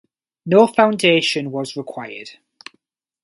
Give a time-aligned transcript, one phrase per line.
[0.47, 2.31] No foundation was required.